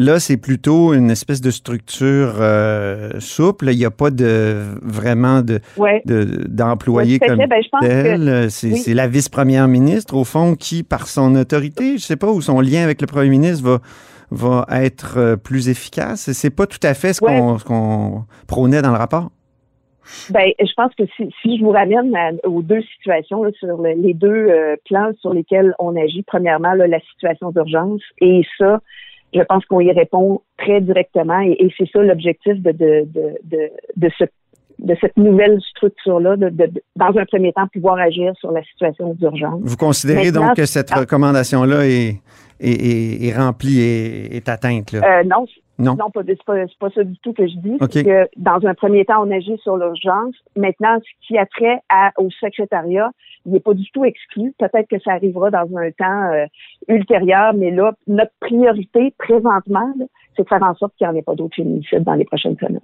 Là, 0.00 0.20
c'est 0.20 0.36
plutôt 0.36 0.94
une 0.94 1.10
espèce 1.10 1.40
de 1.40 1.50
structure 1.50 2.36
euh, 2.38 3.18
souple. 3.18 3.70
Il 3.72 3.78
n'y 3.78 3.84
a 3.84 3.90
pas 3.90 4.10
de 4.10 4.62
vraiment 4.80 5.42
de, 5.42 5.58
d'employés 6.46 7.18
comme 7.18 7.36
ben, 7.36 7.60
tel. 7.80 8.48
C'est, 8.48 8.94
la 8.94 9.08
vice-première 9.08 9.66
ministre, 9.66 10.14
au 10.14 10.22
fond, 10.22 10.54
qui, 10.54 10.84
par 10.84 11.08
son 11.08 11.34
autorité, 11.34 11.88
je 11.88 11.94
ne 11.94 11.98
sais 11.98 12.16
pas, 12.16 12.28
où 12.28 12.40
son 12.40 12.60
lien 12.60 12.84
avec 12.84 13.00
le 13.00 13.08
premier 13.08 13.28
ministre 13.28 13.64
va, 13.64 13.78
va 14.30 14.66
être 14.84 15.18
euh, 15.18 15.36
plus 15.36 15.68
efficace. 15.68 16.30
C'est 16.30 16.54
pas 16.54 16.68
tout 16.68 16.78
à 16.84 16.94
fait 16.94 17.12
ce, 17.12 17.20
qu'on, 17.20 18.24
prônait 18.46 18.82
dans 18.82 18.92
le 18.92 18.98
rapport. 18.98 19.30
Ben, 20.30 20.52
je 20.60 20.72
pense 20.76 20.94
que 20.94 21.02
si, 21.16 21.58
je 21.58 21.64
vous 21.64 21.72
ramène 21.72 22.14
aux 22.44 22.62
deux 22.62 22.82
situations, 22.96 23.42
sur 23.58 23.82
les 23.82 24.14
deux 24.14 24.28
euh, 24.28 24.76
plans 24.88 25.10
sur 25.20 25.34
lesquels 25.34 25.74
on 25.80 25.96
agit, 25.96 26.22
premièrement, 26.22 26.74
la 26.74 27.00
situation 27.00 27.50
d'urgence 27.50 28.00
et 28.20 28.42
ça, 28.58 28.80
je 29.34 29.42
pense 29.42 29.64
qu'on 29.66 29.80
y 29.80 29.92
répond 29.92 30.40
très 30.56 30.80
directement 30.80 31.40
et, 31.40 31.56
et 31.58 31.72
c'est 31.76 31.88
ça 31.92 32.02
l'objectif 32.02 32.54
de, 32.62 32.72
de, 32.72 33.06
de, 33.14 33.38
de, 33.44 33.70
de 33.96 34.10
ce 34.18 34.24
de 34.78 34.96
cette 35.00 35.16
nouvelle 35.16 35.58
structure-là, 35.70 36.36
de, 36.36 36.50
de, 36.50 36.70
dans 36.94 37.08
un 37.18 37.24
premier 37.24 37.52
temps, 37.52 37.66
pouvoir 37.72 37.98
agir 37.98 38.32
sur 38.38 38.52
la 38.52 38.62
situation 38.62 39.12
d'urgence. 39.14 39.60
Vous 39.64 39.76
considérez 39.76 40.26
Maintenant, 40.26 40.46
donc 40.46 40.56
que 40.56 40.66
cette 40.66 40.90
ah. 40.92 41.00
recommandation-là 41.00 41.84
est, 41.84 42.20
est, 42.60 42.70
est, 42.70 43.26
est 43.26 43.36
remplie 43.36 43.80
et 43.80 44.36
est 44.36 44.48
atteinte? 44.48 44.92
Là? 44.92 45.00
Euh, 45.18 45.24
non, 45.24 45.46
non. 45.78 45.94
non, 45.94 46.10
c'est 46.14 46.42
pas, 46.44 46.66
c'est 46.66 46.78
pas 46.78 46.90
ça 46.90 47.04
du 47.04 47.16
tout 47.18 47.32
que 47.32 47.46
je 47.46 47.54
dis. 47.56 47.78
Que 47.78 48.28
dans 48.36 48.66
un 48.66 48.74
premier 48.74 49.04
temps, 49.04 49.24
on 49.24 49.30
agit 49.30 49.56
sur 49.62 49.76
l'urgence. 49.76 50.34
Maintenant, 50.56 50.98
ce 51.00 51.26
qui 51.26 51.38
a 51.38 51.46
trait 51.46 51.80
à, 51.88 52.10
au 52.18 52.30
secrétariat, 52.30 53.10
il 53.46 53.52
n'est 53.52 53.60
pas 53.60 53.74
du 53.74 53.88
tout 53.92 54.04
exclu. 54.04 54.52
Peut-être 54.58 54.88
que 54.88 55.00
ça 55.00 55.12
arrivera 55.12 55.50
dans 55.50 55.68
un 55.76 55.90
temps 55.92 56.32
euh, 56.32 56.46
ultérieur, 56.88 57.54
mais 57.54 57.70
là, 57.70 57.92
notre 58.08 58.32
priorité 58.40 59.14
présentement, 59.18 59.94
c'est 60.36 60.42
de 60.42 60.48
faire 60.48 60.62
en 60.62 60.74
sorte 60.74 60.94
qu'il 60.98 61.06
n'y 61.06 61.14
en 61.14 61.16
ait 61.16 61.22
pas 61.22 61.36
d'autres 61.36 61.54
féminicides 61.54 62.02
dans 62.02 62.14
les 62.14 62.24
prochaines 62.24 62.56
semaines. 62.56 62.80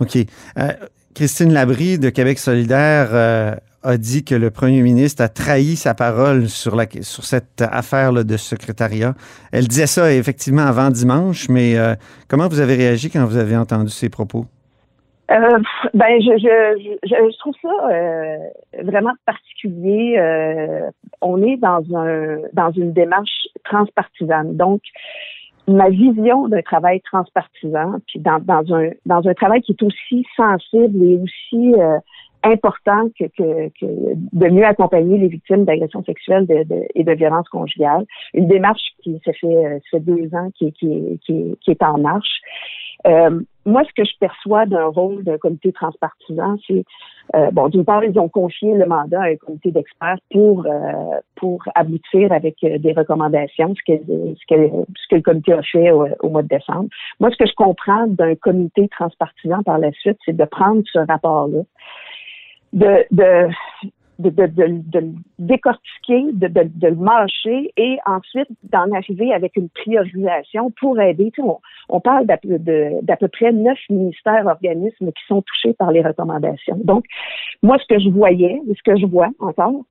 OK. 0.00 0.16
Euh, 0.58 0.68
Christine 1.14 1.52
Labrie 1.52 1.98
de 1.98 2.10
Québec 2.10 2.38
solidaire 2.38 3.08
euh, 3.12 3.54
a 3.84 3.96
dit 3.96 4.24
que 4.24 4.34
le 4.34 4.50
premier 4.50 4.82
ministre 4.82 5.22
a 5.22 5.28
trahi 5.28 5.76
sa 5.76 5.94
parole 5.94 6.48
sur, 6.48 6.74
la, 6.74 6.86
sur 7.02 7.24
cette 7.24 7.62
affaire 7.62 8.12
de 8.12 8.36
secrétariat. 8.36 9.14
Elle 9.52 9.68
disait 9.68 9.86
ça 9.86 10.12
effectivement 10.12 10.62
avant 10.62 10.90
dimanche, 10.90 11.48
mais 11.48 11.76
euh, 11.76 11.94
comment 12.28 12.48
vous 12.48 12.60
avez 12.60 12.74
réagi 12.74 13.10
quand 13.10 13.24
vous 13.24 13.36
avez 13.36 13.56
entendu 13.56 13.90
ces 13.90 14.08
propos? 14.08 14.46
Euh, 15.30 15.58
ben, 15.94 16.20
je, 16.20 16.36
je, 16.38 16.98
je, 17.02 17.38
trouve 17.38 17.54
ça 17.62 17.68
euh, 17.90 18.36
vraiment 18.82 19.12
particulier. 19.24 20.16
Euh, 20.18 20.90
on 21.22 21.42
est 21.42 21.56
dans 21.56 21.82
un 21.96 22.40
dans 22.52 22.70
une 22.72 22.92
démarche 22.92 23.48
transpartisane. 23.64 24.54
Donc, 24.56 24.82
ma 25.66 25.88
vision 25.88 26.48
d'un 26.48 26.60
travail 26.60 27.00
transpartisan, 27.00 28.00
puis 28.06 28.20
dans, 28.20 28.38
dans 28.38 28.74
un 28.74 28.90
dans 29.06 29.26
un 29.26 29.32
travail 29.32 29.62
qui 29.62 29.72
est 29.72 29.82
aussi 29.82 30.26
sensible 30.36 31.02
et 31.02 31.16
aussi 31.16 31.74
important 32.44 33.08
que, 33.18 33.24
que, 33.24 33.68
que, 33.80 33.86
de 34.14 34.48
mieux 34.48 34.64
accompagner 34.64 35.18
les 35.18 35.28
victimes 35.28 35.64
d'agressions 35.64 36.04
sexuelles 36.04 36.46
et 36.94 37.04
de 37.04 37.12
violences 37.12 37.48
conjugales. 37.48 38.04
Une 38.34 38.48
démarche 38.48 38.82
qui 39.02 39.20
se 39.24 39.32
fait, 39.32 39.46
euh, 39.66 39.78
fait 39.90 40.00
deux 40.00 40.34
ans, 40.34 40.50
qui, 40.56 40.72
qui, 40.72 41.20
qui, 41.24 41.70
est 41.70 41.82
en 41.82 41.98
marche. 41.98 42.40
Euh, 43.06 43.40
moi, 43.66 43.82
ce 43.84 43.92
que 43.94 44.06
je 44.06 44.16
perçois 44.18 44.66
d'un 44.66 44.86
rôle 44.86 45.24
d'un 45.24 45.38
comité 45.38 45.72
transpartisan, 45.72 46.56
c'est 46.66 46.84
euh, 47.34 47.50
bon, 47.50 47.68
d'une 47.68 47.84
part, 47.84 48.04
ils 48.04 48.18
ont 48.18 48.28
confié 48.28 48.74
le 48.74 48.86
mandat 48.86 49.22
à 49.22 49.26
un 49.26 49.36
comité 49.36 49.70
d'experts 49.70 50.18
pour 50.30 50.66
euh, 50.66 51.20
pour 51.36 51.62
aboutir 51.74 52.32
avec 52.32 52.56
euh, 52.64 52.78
des 52.78 52.92
recommandations, 52.92 53.74
ce 53.74 53.92
que 53.92 53.98
ce 54.06 54.54
que 54.54 54.70
ce 54.96 55.08
que 55.08 55.16
le 55.16 55.22
comité 55.22 55.52
a 55.54 55.62
fait 55.62 55.90
au 55.90 56.28
mois 56.28 56.42
de 56.42 56.48
décembre. 56.48 56.88
Moi, 57.20 57.30
ce 57.30 57.36
que 57.36 57.46
je 57.46 57.54
comprends 57.54 58.06
d'un 58.06 58.34
comité 58.34 58.88
transpartisan 58.88 59.62
par 59.62 59.78
la 59.78 59.92
suite, 59.92 60.18
c'est 60.24 60.36
de 60.36 60.44
prendre 60.44 60.82
ce 60.92 60.98
rapport-là, 60.98 61.62
de, 62.74 63.06
de 63.10 63.48
de, 64.18 64.30
de, 64.30 64.98
le 64.98 65.12
décortiquer, 65.38 66.22
de, 66.32 66.46
de, 66.46 66.86
le 66.86 66.94
mâcher 66.94 67.72
et 67.76 67.98
ensuite 68.06 68.48
d'en 68.62 68.92
arriver 68.92 69.32
avec 69.32 69.56
une 69.56 69.68
priorisation 69.68 70.70
pour 70.80 71.00
aider. 71.00 71.32
Tu 71.34 71.42
sais, 71.42 71.48
on, 71.48 71.58
on, 71.88 72.00
parle 72.00 72.26
d'à 72.26 72.36
peu 72.36 73.28
près 73.28 73.52
neuf 73.52 73.78
ministères, 73.90 74.46
organismes 74.46 75.10
qui 75.12 75.24
sont 75.26 75.42
touchés 75.42 75.74
par 75.74 75.90
les 75.90 76.02
recommandations. 76.02 76.78
Donc, 76.84 77.04
moi, 77.62 77.76
ce 77.78 77.92
que 77.92 78.00
je 78.00 78.08
voyais, 78.08 78.60
ce 78.68 78.82
que 78.84 78.96
je 78.98 79.06
vois 79.06 79.30
encore, 79.40 79.82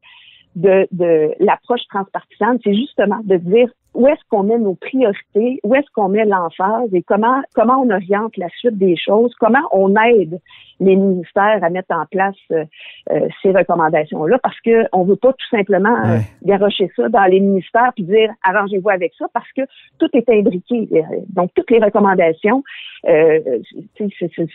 de, 0.56 0.88
de 0.92 1.34
l'approche 1.40 1.86
transpartisane, 1.90 2.60
c'est 2.64 2.76
justement 2.76 3.20
de 3.24 3.38
dire 3.38 3.70
où 3.94 4.08
est-ce 4.08 4.22
qu'on 4.30 4.44
met 4.44 4.58
nos 4.58 4.76
priorités, 4.76 5.60
où 5.64 5.76
est-ce 5.76 5.88
qu'on 5.94 6.10
met 6.10 6.26
l'emphase 6.26 6.94
et 6.94 7.04
comment 7.04 7.42
comment 7.54 7.82
on 7.82 7.90
oriente 7.90 8.36
la 8.38 8.50
suite 8.50 8.78
des 8.78 8.96
choses, 8.96 9.34
comment 9.40 9.64
on 9.72 9.96
aide 9.96 10.40
les 10.80 10.96
ministères 10.96 11.60
à 11.62 11.70
mettre 11.70 11.96
en 11.96 12.06
place 12.06 12.36
euh, 12.52 12.66
euh, 13.12 13.28
ces 13.42 13.52
recommandations-là, 13.52 14.40
parce 14.40 14.60
que 14.62 14.86
on 14.92 15.04
veut 15.04 15.16
pas 15.16 15.34
tout 15.34 15.50
simplement 15.50 15.96
euh, 16.06 16.18
garocher 16.44 16.92
ça 16.96 17.10
dans 17.10 17.26
les 17.26 17.40
ministères 17.40 17.92
puis 17.96 18.04
dire 18.04 18.32
arrangez-vous 18.44 18.90
avec 18.90 19.14
ça, 19.18 19.28
parce 19.34 19.52
que 19.56 19.62
tout 20.00 20.10
est 20.14 20.30
imbriqué. 20.30 20.88
Donc 21.30 21.52
toutes 21.56 21.70
les 21.72 21.80
recommandations 21.80 22.64
euh, 23.08 23.40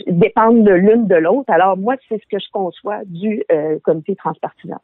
dépendent 0.07 0.65
de 0.65 0.73
l'une 0.73 1.07
de 1.07 1.17
l'autre. 1.17 1.51
Alors 1.51 1.77
moi 1.77 1.95
c'est 2.09 2.21
ce 2.21 2.27
que 2.29 2.43
je 2.43 2.51
conçois 2.53 3.01
du 3.07 3.45
comité 3.85 4.17
transpartisan. 4.17 4.79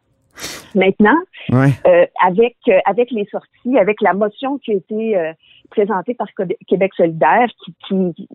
Maintenant, 0.74 1.18
ouais. 1.50 1.70
euh, 1.86 2.06
avec 2.24 2.56
euh, 2.68 2.78
avec 2.84 3.10
les 3.10 3.26
sorties, 3.26 3.78
avec 3.78 4.00
la 4.00 4.12
motion 4.12 4.58
qui 4.58 4.72
a 4.72 4.74
été 4.74 5.16
euh, 5.16 5.32
présentée 5.70 6.14
par 6.14 6.28
Québec 6.66 6.92
solidaire, 6.96 7.48
qui, 7.64 7.74
qui, 8.14 8.28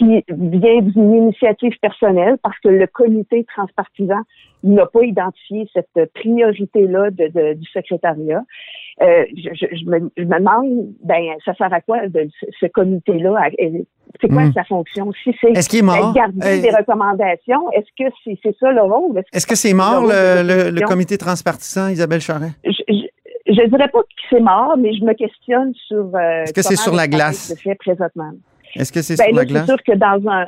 qui 0.00 0.24
vient 0.28 0.80
d'une 0.80 1.14
initiative 1.14 1.72
personnelle 1.80 2.36
parce 2.42 2.58
que 2.60 2.68
le 2.68 2.86
comité 2.86 3.44
transpartisan 3.54 4.20
n'a 4.62 4.86
pas 4.86 5.02
identifié 5.02 5.68
cette 5.72 6.12
priorité-là 6.14 7.10
de, 7.10 7.28
de, 7.28 7.54
du 7.54 7.66
secrétariat. 7.70 8.42
Euh, 9.02 9.24
je, 9.36 9.50
je, 9.54 9.66
je, 9.76 9.84
me, 9.86 10.10
je, 10.16 10.24
me, 10.24 10.38
demande, 10.38 10.88
ben, 11.04 11.22
ça 11.44 11.54
sert 11.54 11.72
à 11.72 11.80
quoi 11.80 12.08
de 12.08 12.28
ce 12.60 12.66
comité-là? 12.66 13.50
C'est 14.20 14.28
quoi 14.28 14.44
mmh. 14.44 14.52
sa 14.54 14.64
fonction? 14.64 15.12
Si 15.22 15.34
c'est 15.40 15.50
est-ce 15.52 15.68
qu'il 15.68 15.78
est 15.78 15.82
mort? 15.82 16.12
garder 16.12 16.58
euh, 16.58 16.62
des 16.62 16.70
recommandations, 16.70 17.70
est-ce 17.72 17.90
que 17.96 18.12
c'est 18.24 18.38
-ce 18.42 18.58
ça 18.58 18.72
le 18.72 18.82
rôle? 18.82 19.22
Est-ce 19.32 19.46
que 19.46 19.54
c'est 19.54 19.72
mort, 19.72 20.02
le, 20.02 20.42
le, 20.42 20.70
le, 20.70 20.80
comité 20.86 21.16
transpartisan, 21.16 21.88
Isabelle 21.88 22.20
Charret? 22.20 22.52
Je, 22.64 22.82
je, 23.46 23.66
dirais 23.72 23.88
pas 23.88 24.02
que 24.02 24.08
c'est 24.28 24.40
mort, 24.40 24.76
mais 24.76 24.92
je 24.92 25.04
me 25.04 25.14
questionne 25.14 25.72
sur. 25.86 26.04
Euh, 26.14 26.42
est-ce 26.42 26.52
que 26.52 26.62
c'est 26.62 26.76
sur 26.76 26.94
la 26.94 27.06
glace? 27.06 27.54
Fait 27.62 27.76
présentement. 27.76 28.32
Est-ce 28.76 28.92
que 28.92 29.02
c'est 29.02 29.16
ben, 29.16 29.24
sur 29.24 29.34
là, 29.34 29.42
la 29.42 29.46
glace? 29.46 29.66
C'est 29.66 29.72
sûr 29.72 29.82
que 29.82 29.98
dans 29.98 30.30
un. 30.30 30.46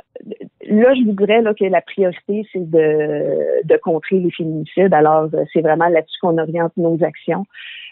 Là, 0.69 0.95
je 0.95 1.05
voudrais 1.05 1.43
là, 1.43 1.55
que 1.55 1.65
la 1.65 1.81
priorité, 1.81 2.47
c'est 2.53 2.71
de, 2.71 3.65
de 3.65 3.77
contrer 3.79 4.19
les 4.19 4.31
féminicides. 4.31 4.95
Alors, 4.95 5.29
c'est 5.53 5.61
vraiment 5.61 5.89
là-dessus 5.89 6.19
qu'on 6.21 6.39
oriente 6.39 6.73
nos 6.77 6.99
actions. 7.03 7.45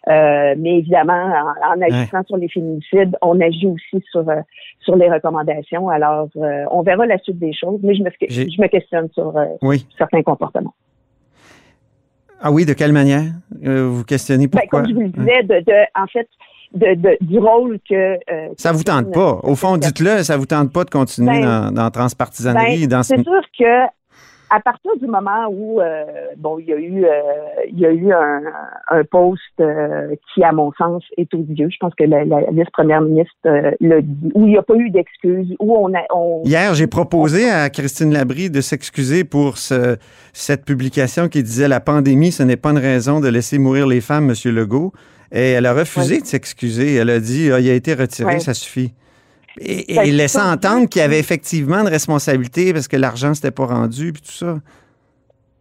Euh, 0.09 0.55
mais 0.57 0.79
évidemment, 0.79 1.13
en, 1.13 1.75
en 1.75 1.83
agissant 1.83 2.19
ouais. 2.19 2.25
sur 2.27 2.37
les 2.39 2.49
féminicides, 2.49 3.17
on 3.21 3.39
agit 3.41 3.67
aussi 3.67 4.05
sur 4.11 4.27
euh, 4.29 4.41
sur 4.81 4.97
les 4.97 5.11
recommandations. 5.11 5.89
Alors, 5.91 6.29
euh, 6.37 6.65
on 6.71 6.83
verra 6.83 7.05
la 7.07 7.19
suite 7.19 7.39
des 7.39 7.53
choses, 7.53 7.81
mais 7.83 7.95
je 7.95 8.03
me, 8.03 8.11
je 8.29 8.63
me 8.63 8.69
questionne 8.69 9.09
sur 9.13 9.35
oui. 9.63 9.87
certains 9.99 10.23
comportements. 10.23 10.75
Ah 12.41 12.51
oui, 12.51 12.65
de 12.65 12.73
quelle 12.73 12.93
manière? 12.93 13.25
Vous 13.61 14.03
questionnez 14.05 14.49
pourquoi 14.49 14.81
ben, 14.81 14.87
Comme 14.87 14.89
je 14.89 14.95
vous 14.95 15.03
le 15.03 15.09
disais, 15.09 15.43
de, 15.43 15.63
de 15.63 16.01
en 16.01 16.07
fait, 16.07 16.27
de, 16.75 16.95
de, 16.95 17.17
du 17.21 17.39
rôle 17.39 17.79
que. 17.89 18.15
Euh, 18.31 18.49
ça 18.57 18.73
vous 18.73 18.85
tente 18.85 19.13
pas. 19.13 19.41
Au 19.43 19.55
fond, 19.55 19.77
dites-le, 19.77 20.23
ça 20.23 20.37
vous 20.37 20.47
tente 20.47 20.73
pas 20.73 20.85
de 20.85 20.91
continuer 20.91 21.41
ben, 21.41 21.71
dans, 21.71 21.73
dans 21.73 21.91
transpartisanerie. 21.91 22.87
Ben, 22.87 22.89
dans 22.89 23.03
c'est 23.03 23.23
sûr 23.23 23.43
que 23.59 23.87
à 24.51 24.61
partir 24.61 24.91
du 25.01 25.07
moment 25.07 25.47
où 25.49 25.81
euh, 25.81 26.05
bon, 26.37 26.59
il 26.59 26.67
y 26.67 26.73
a 26.73 26.77
eu 26.77 27.05
euh, 27.05 27.09
il 27.71 27.79
y 27.79 27.87
a 27.87 27.93
eu 27.93 28.13
un, 28.13 28.43
un 28.89 29.05
poste 29.05 29.41
euh, 29.61 30.15
qui, 30.35 30.43
à 30.43 30.53
mon 30.53 30.73
sens, 30.73 31.05
est 31.17 31.33
odieux. 31.33 31.69
Je 31.71 31.77
pense 31.79 31.95
que 31.95 32.05
la, 32.05 32.25
la 32.25 32.41
vice-première 32.51 33.01
ministre 33.01 33.33
l'a 33.45 34.01
dit, 34.01 34.33
où 34.35 34.47
il 34.47 34.51
n'y 34.51 34.59
a 34.59 34.63
pas 34.63 34.75
eu 34.75 34.91
d'excuses, 34.91 35.55
où 35.61 35.77
on 35.77 35.95
a 35.95 36.03
on, 36.13 36.43
Hier, 36.45 36.75
j'ai 36.75 36.89
proposé 36.89 37.49
à 37.49 37.71
Christine 37.71 38.13
Labrie 38.13 38.51
de 38.51 38.61
s'excuser 38.61 39.23
pour 39.23 39.57
ce, 39.57 39.97
cette 40.33 40.65
publication 40.65 41.29
qui 41.29 41.43
disait 41.43 41.69
la 41.69 41.81
pandémie, 41.81 42.33
ce 42.33 42.43
n'est 42.43 42.57
pas 42.57 42.71
une 42.71 42.79
raison 42.79 43.21
de 43.21 43.29
laisser 43.29 43.59
mourir 43.59 43.87
les 43.87 44.01
femmes, 44.01 44.27
Monsieur 44.27 44.51
Legault. 44.51 44.93
Et 45.33 45.53
elle 45.53 45.67
a 45.67 45.75
refusé 45.75 46.17
oui. 46.17 46.23
de 46.23 46.27
s'excuser. 46.27 46.97
Elle 46.97 47.11
a 47.11 47.21
dit 47.21 47.51
ah, 47.53 47.61
il 47.61 47.71
a 47.71 47.75
été 47.75 47.95
retiré, 47.95 48.35
oui. 48.35 48.41
ça 48.41 48.53
suffit. 48.53 48.93
Et, 49.63 49.93
et 49.93 50.11
laissant 50.11 50.51
entendre 50.51 50.89
qu'il 50.89 51.03
y 51.03 51.05
avait 51.05 51.19
effectivement 51.19 51.81
une 51.81 51.89
responsabilité 51.89 52.73
parce 52.73 52.89
que 52.89 52.97
l'argent 52.97 53.35
s'était 53.35 53.51
pas 53.51 53.67
rendu 53.67 54.13
puis 54.13 54.23
tout 54.23 54.33
ça. 54.33 54.57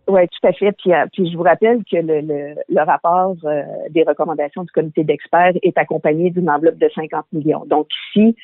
Oui, 0.09 0.21
tout 0.27 0.47
à 0.47 0.53
fait. 0.53 0.71
Puis, 0.71 0.91
euh, 0.91 1.05
puis 1.13 1.29
je 1.31 1.37
vous 1.37 1.43
rappelle 1.43 1.83
que 1.83 1.97
le, 1.97 2.21
le, 2.21 2.55
le 2.67 2.81
rapport 2.81 3.35
euh, 3.43 3.61
des 3.91 4.01
recommandations 4.01 4.63
du 4.63 4.71
comité 4.71 5.03
d'experts 5.03 5.53
est 5.61 5.77
accompagné 5.77 6.31
d'une 6.31 6.49
enveloppe 6.49 6.79
de 6.79 6.89
50 6.95 7.25
millions. 7.31 7.63
Donc 7.67 7.87
ici, 8.07 8.35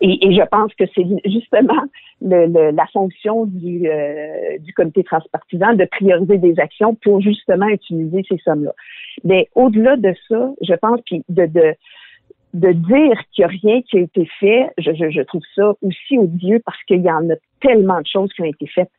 et, 0.00 0.26
et 0.26 0.34
je 0.34 0.42
pense 0.50 0.74
que 0.74 0.84
c'est 0.92 1.04
justement 1.30 1.84
le, 2.20 2.72
la 2.72 2.86
fonction 2.92 3.46
du, 3.46 3.88
euh, 3.88 4.58
du 4.58 4.72
comité 4.72 5.04
transpartisan 5.04 5.74
de 5.74 5.84
prioriser 5.84 6.38
des 6.38 6.58
actions 6.58 6.96
pour 6.96 7.20
justement 7.20 7.68
utiliser 7.68 8.24
ces 8.28 8.38
sommes-là. 8.38 8.72
Mais 9.22 9.48
au-delà 9.54 9.96
de 9.96 10.14
ça, 10.28 10.50
je 10.62 10.74
pense 10.74 11.00
puis 11.06 11.24
de, 11.28 11.46
de 11.46 11.76
de 12.54 12.70
dire 12.70 13.20
qu'il 13.32 13.44
n'y 13.44 13.44
a 13.44 13.48
rien 13.48 13.82
qui 13.82 13.98
a 13.98 14.00
été 14.00 14.28
fait, 14.38 14.70
je, 14.78 14.92
je, 14.92 15.20
trouve 15.22 15.42
ça 15.56 15.72
aussi 15.82 16.18
odieux 16.18 16.62
parce 16.64 16.82
qu'il 16.84 17.02
y 17.02 17.10
en 17.10 17.28
a 17.28 17.34
tellement 17.60 18.00
de 18.00 18.06
choses 18.06 18.32
qui 18.32 18.42
ont 18.42 18.46
été 18.46 18.66
faites 18.68 18.90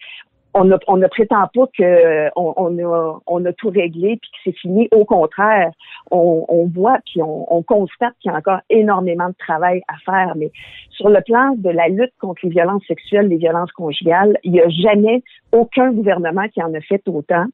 on 0.56 0.64
ne 0.64 0.78
on 0.88 0.98
ne 0.98 1.08
prétend 1.08 1.48
pas 1.54 1.68
que 1.78 2.30
on, 2.38 2.54
on, 2.56 2.80
a, 2.80 3.20
on 3.28 3.46
a 3.46 3.54
tout 3.54 3.70
réglé 3.70 4.18
puis 4.22 4.32
que 4.32 4.38
c'est 4.46 4.58
fini. 4.58 4.88
Au 4.92 5.04
contraire, 5.04 5.72
on, 6.12 6.46
on 6.48 6.66
voit 6.68 6.98
puis 7.06 7.22
on, 7.22 7.54
on 7.54 7.62
constate 7.62 8.14
qu'il 8.22 8.32
y 8.32 8.34
a 8.34 8.38
encore 8.38 8.62
énormément 8.70 9.28
de 9.28 9.36
travail 9.38 9.82
à 9.90 9.98
faire. 10.06 10.34
Mais 10.38 10.52
sur 10.92 11.10
le 11.10 11.20
plan 11.22 11.54
de 11.58 11.70
la 11.70 11.90
lutte 11.90 12.14
contre 12.20 12.40
les 12.44 12.50
violences 12.50 12.84
sexuelles, 12.88 13.28
les 13.28 13.38
violences 13.38 13.72
conjugales, 13.74 14.38
il 14.44 14.54
n'y 14.54 14.62
a 14.62 14.70
jamais 14.70 15.24
aucun 15.52 15.92
gouvernement 15.92 16.48
qui 16.50 16.62
en 16.64 16.74
a 16.74 16.82
fait 16.82 17.02
autant. 17.08 17.46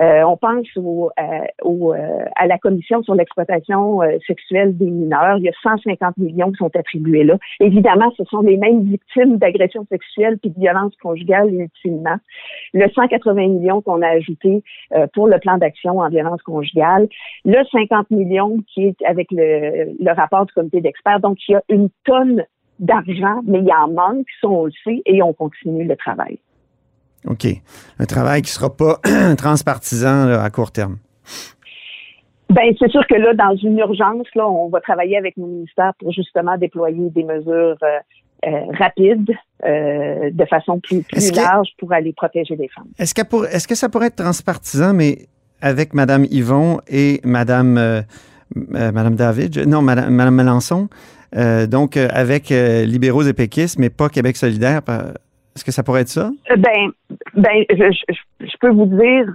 Euh, 0.00 0.22
on 0.22 0.36
pense 0.36 0.66
au, 0.76 1.10
euh, 1.18 1.22
au 1.62 1.94
euh, 1.94 2.24
à 2.36 2.46
la 2.46 2.58
commission 2.58 3.02
sur 3.02 3.14
l'exploitation 3.14 4.02
euh, 4.02 4.18
sexuelle 4.26 4.76
des 4.76 4.90
mineurs. 4.90 5.38
Il 5.38 5.44
y 5.44 5.48
a 5.48 5.52
150 5.62 6.16
millions 6.18 6.50
qui 6.50 6.56
sont 6.56 6.74
attribués 6.74 7.24
là. 7.24 7.36
Évidemment, 7.60 8.10
ce 8.16 8.24
sont 8.24 8.40
les 8.40 8.56
mêmes 8.56 8.82
victimes 8.82 9.36
d'agressions 9.36 9.86
sexuelles 9.90 10.38
puis 10.38 10.50
de 10.50 10.58
violences 10.58 10.96
conjugales 10.96 11.52
ultimement. 11.52 12.16
Le 12.72 12.88
180 12.88 13.48
millions 13.48 13.82
qu'on 13.82 14.02
a 14.02 14.08
ajouté 14.08 14.62
euh, 14.94 15.06
pour 15.14 15.28
le 15.28 15.38
plan 15.38 15.58
d'action 15.58 15.98
en 15.98 16.08
violence 16.08 16.42
conjugale. 16.42 17.08
Le 17.44 17.64
50 17.70 18.10
millions 18.10 18.58
qui 18.72 18.84
est 18.84 18.96
avec 19.06 19.28
le, 19.30 19.96
le 19.98 20.12
rapport 20.12 20.46
du 20.46 20.52
comité 20.52 20.80
d'experts. 20.80 21.20
Donc, 21.20 21.38
il 21.48 21.52
y 21.52 21.54
a 21.54 21.62
une 21.68 21.88
tonne 22.04 22.44
d'argent, 22.78 23.40
mais 23.44 23.60
il 23.60 23.66
y 23.66 23.72
en 23.72 23.88
manque, 23.88 24.26
ça 24.40 24.48
on 24.48 24.66
le 24.66 24.72
sait, 24.84 25.02
et 25.06 25.22
on 25.22 25.32
continue 25.32 25.84
le 25.84 25.96
travail. 25.96 26.38
OK. 27.26 27.46
Un 27.98 28.04
travail 28.04 28.42
qui 28.42 28.50
ne 28.50 28.54
sera 28.54 28.76
pas 28.76 29.00
transpartisan 29.38 30.26
là, 30.26 30.42
à 30.42 30.50
court 30.50 30.70
terme. 30.70 30.98
Ben, 32.50 32.72
c'est 32.78 32.90
sûr 32.90 33.04
que 33.08 33.16
là, 33.16 33.34
dans 33.34 33.56
une 33.56 33.78
urgence, 33.78 34.26
là, 34.36 34.48
on 34.48 34.68
va 34.68 34.80
travailler 34.80 35.16
avec 35.16 35.36
nos 35.36 35.46
ministères 35.46 35.92
pour 35.98 36.12
justement 36.12 36.56
déployer 36.56 37.10
des 37.10 37.24
mesures 37.24 37.76
euh, 37.82 37.98
euh, 38.46 38.50
rapides, 38.78 39.30
euh, 39.64 40.30
de 40.32 40.44
façon 40.44 40.78
plus, 40.80 41.02
plus 41.02 41.32
large 41.34 41.68
pour 41.78 41.92
aller 41.92 42.12
protéger 42.12 42.56
les 42.56 42.68
femmes. 42.68 42.86
Est-ce, 42.98 43.14
est-ce 43.54 43.66
que 43.68 43.74
ça 43.74 43.88
pourrait 43.88 44.06
être 44.08 44.16
transpartisan, 44.16 44.92
mais 44.94 45.26
avec 45.60 45.94
Mme 45.94 46.24
Yvon 46.30 46.78
et 46.88 47.20
Mme, 47.24 47.78
euh, 47.78 48.02
euh, 48.74 48.92
Madame 48.92 49.14
David, 49.16 49.58
non, 49.66 49.82
Madame, 49.82 50.12
Madame 50.14 50.34
Melançon, 50.34 50.88
euh, 51.36 51.66
donc 51.66 51.96
avec 51.96 52.50
libéraux 52.50 53.22
et 53.22 53.32
péquistes, 53.32 53.78
mais 53.78 53.90
pas 53.90 54.08
Québec 54.08 54.36
solidaire. 54.36 54.80
Est-ce 55.56 55.64
que 55.64 55.72
ça 55.72 55.82
pourrait 55.82 56.02
être 56.02 56.08
ça? 56.08 56.30
Ben, 56.58 56.90
ben, 57.34 57.64
je, 57.70 57.90
je- 57.90 58.46
je 58.46 58.56
peux 58.60 58.70
vous 58.70 58.84
dire 58.84 59.26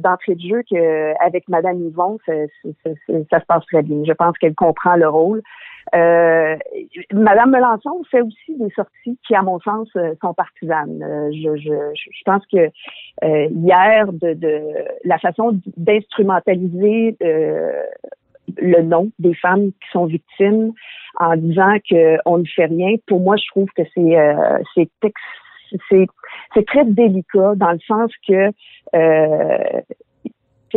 d'entrée 0.00 0.34
de 0.34 0.40
jeu 0.40 0.62
qu'avec 0.68 1.48
Madame 1.48 1.80
Yvon, 1.86 2.18
ça, 2.26 2.32
ça- 2.64 2.90
ça- 3.06 3.12
ça 3.30 3.40
se 3.40 3.46
passe 3.46 3.64
très 3.66 3.82
bien. 3.82 4.02
Je 4.06 4.12
pense 4.12 4.36
qu'elle 4.38 4.56
comprend 4.56 4.96
le 4.96 5.08
rôle. 5.08 5.40
Euh, 5.94 6.56
Madame 7.12 7.50
Melançon 7.50 8.02
fait 8.10 8.20
aussi 8.22 8.56
des 8.58 8.70
sorties 8.70 9.18
qui, 9.26 9.34
à 9.34 9.42
mon 9.42 9.58
sens, 9.60 9.88
euh, 9.96 10.14
sont 10.20 10.34
partisanes. 10.34 11.02
Euh, 11.02 11.30
je, 11.32 11.56
je, 11.56 11.72
je 11.94 12.22
pense 12.24 12.44
que 12.46 12.70
euh, 13.24 13.48
hier, 13.50 14.12
de, 14.12 14.34
de 14.34 14.60
la 15.04 15.18
façon 15.18 15.60
d'instrumentaliser 15.76 17.16
euh, 17.22 17.82
le 18.56 18.82
nom 18.82 19.10
des 19.18 19.34
femmes 19.34 19.70
qui 19.72 19.90
sont 19.92 20.06
victimes 20.06 20.72
en 21.18 21.36
disant 21.36 21.76
qu'on 21.88 22.38
ne 22.38 22.44
fait 22.44 22.66
rien, 22.66 22.96
pour 23.06 23.20
moi, 23.20 23.36
je 23.36 23.46
trouve 23.48 23.68
que 23.76 23.82
c'est 23.94 24.18
euh, 24.18 24.58
c'est 24.74 24.88
c'est 26.54 26.66
très 26.66 26.84
délicat 26.84 27.54
dans 27.56 27.72
le 27.72 27.78
sens 27.86 28.10
que 28.26 28.50
euh, 28.94 29.80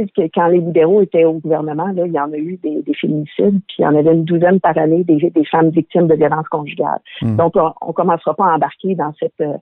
sais, 0.03 0.11
que 0.15 0.29
quand 0.33 0.47
les 0.47 0.59
libéraux 0.59 1.01
étaient 1.01 1.25
au 1.25 1.33
gouvernement, 1.33 1.87
là, 1.87 2.05
il 2.05 2.11
y 2.11 2.19
en 2.19 2.31
a 2.31 2.37
eu 2.37 2.57
des, 2.63 2.81
des 2.81 2.93
féminicides, 2.93 3.59
puis 3.67 3.77
il 3.79 3.81
y 3.83 3.85
en 3.85 3.95
avait 3.95 4.13
une 4.13 4.25
douzaine 4.25 4.59
par 4.59 4.77
année 4.77 5.03
des, 5.03 5.29
des 5.29 5.45
femmes 5.45 5.69
victimes 5.69 6.07
de 6.07 6.15
violences 6.15 6.47
conjugales. 6.49 7.01
Hmm. 7.21 7.35
Donc, 7.35 7.53
on, 7.55 7.73
on 7.81 7.93
commencera 7.93 8.33
pas 8.33 8.45
à 8.45 8.55
embarquer 8.55 8.95
dans 8.95 9.13
cette 9.19 9.39
euh, 9.41 9.57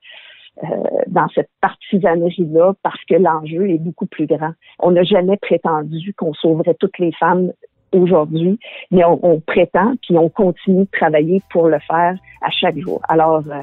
euh, 0.64 0.68
dans 1.08 1.28
cette 1.34 1.50
partisanerie-là 1.62 2.74
parce 2.84 3.02
que 3.06 3.16
l'enjeu 3.16 3.70
est 3.70 3.78
beaucoup 3.78 4.08
plus 4.08 4.26
grand. 4.26 4.52
On 4.80 4.92
n'a 4.92 5.04
jamais 5.04 5.38
prétendu 5.38 6.14
qu'on 6.14 6.34
sauverait 6.34 6.76
toutes 6.78 6.98
les 7.00 7.14
femmes 7.14 7.54
aujourd'hui, 7.94 8.60
mais 8.92 9.06
on, 9.06 9.20
on 9.26 9.40
prétend 9.40 9.94
puis 10.02 10.18
on 10.18 10.28
continue 10.28 10.84
de 10.84 10.90
travailler 10.92 11.42
pour 11.50 11.70
le 11.70 11.80
faire 11.80 12.18
à 12.42 12.50
chaque 12.50 12.78
jour. 12.78 13.02
Alors, 13.08 13.44
euh, 13.48 13.62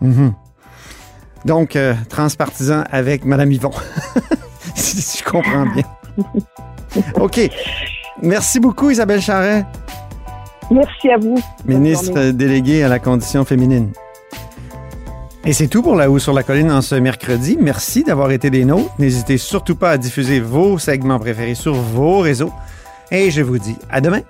Mhm. 0.00 0.34
Donc, 1.44 1.76
euh, 1.76 1.94
transpartisan 2.08 2.84
avec 2.90 3.24
Mme 3.24 3.52
Yvon. 3.52 3.70
si 5.00 5.18
je 5.18 5.24
comprends 5.24 5.66
bien. 5.66 5.84
OK. 7.14 7.40
Merci 8.22 8.60
beaucoup, 8.60 8.90
Isabelle 8.90 9.20
Charret, 9.20 9.66
merci 10.70 11.10
à 11.10 11.18
vous. 11.18 11.38
Ministre 11.66 12.30
déléguée 12.30 12.82
à 12.82 12.88
la 12.88 12.98
condition 12.98 13.44
féminine. 13.44 13.92
Et 15.44 15.52
c'est 15.52 15.68
tout 15.68 15.82
pour 15.82 15.94
La 15.94 16.10
Haut 16.10 16.18
sur 16.18 16.32
la 16.32 16.42
Colline 16.42 16.72
en 16.72 16.82
ce 16.82 16.96
mercredi. 16.96 17.56
Merci 17.60 18.02
d'avoir 18.02 18.32
été 18.32 18.50
des 18.50 18.64
nôtres. 18.64 18.90
N'hésitez 18.98 19.38
surtout 19.38 19.76
pas 19.76 19.90
à 19.90 19.98
diffuser 19.98 20.40
vos 20.40 20.78
segments 20.78 21.20
préférés 21.20 21.54
sur 21.54 21.74
vos 21.74 22.18
réseaux. 22.18 22.52
Et 23.12 23.30
je 23.30 23.42
vous 23.42 23.58
dis 23.58 23.76
à 23.88 24.00
demain. 24.00 24.22